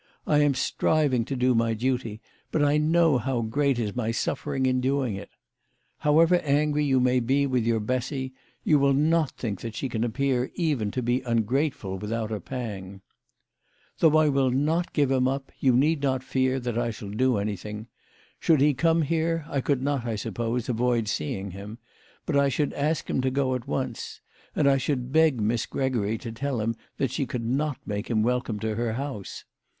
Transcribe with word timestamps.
I 0.25 0.39
am 0.39 0.55
striving 0.55 1.25
to 1.25 1.35
do 1.35 1.53
my 1.53 1.75
duty, 1.75 2.21
but 2.51 2.63
I 2.63 2.77
know 2.77 3.19
how 3.19 3.41
great 3.41 3.77
is 3.77 3.95
my 3.95 4.09
suffering 4.09 4.65
in 4.65 4.81
doing 4.81 5.13
it. 5.15 5.29
However 5.99 6.37
angry 6.37 6.83
you 6.85 6.99
may 6.99 7.19
be 7.19 7.45
with 7.45 7.63
your 7.67 7.79
Bessy, 7.79 8.33
you 8.63 8.79
will 8.79 8.95
not 8.95 9.29
think 9.37 9.61
that 9.61 9.75
she 9.75 9.87
can 9.89 10.03
appear 10.03 10.49
even 10.55 10.89
to 10.89 11.03
be 11.03 11.23
un 11.23 11.43
grateful 11.43 11.99
without 11.99 12.31
a 12.31 12.39
pang." 12.39 13.01
Though 13.99 14.17
I 14.17 14.27
will 14.27 14.49
not 14.49 14.91
give 14.93 15.11
him 15.11 15.27
up, 15.27 15.51
you 15.59 15.75
need 15.77 16.01
not 16.01 16.23
fear 16.23 16.59
that 16.59 16.79
I 16.79 16.89
shall 16.89 17.11
do 17.11 17.37
anything. 17.37 17.85
Should 18.39 18.59
he 18.59 18.73
come 18.73 19.03
here 19.03 19.45
I 19.47 19.61
could 19.61 19.83
not, 19.83 20.03
I 20.07 20.15
suppose, 20.15 20.67
avoid 20.67 21.09
seeing 21.09 21.51
him, 21.51 21.77
but 22.25 22.35
I 22.35 22.49
should 22.49 22.73
ask 22.73 23.07
him 23.07 23.21
to 23.21 23.29
go 23.29 23.53
at 23.53 23.67
once; 23.67 24.19
and 24.55 24.67
I 24.67 24.77
should 24.77 25.11
beg 25.11 25.39
Miss 25.39 25.67
Gregory 25.67 26.17
to 26.17 26.31
tell 26.31 26.59
him 26.59 26.75
that 26.97 27.11
she 27.11 27.27
could 27.27 27.45
not 27.45 27.77
make 27.85 28.09
him 28.09 28.23
welcome 28.23 28.57
to 28.61 28.73
her 28.73 28.93
house. 28.93 29.45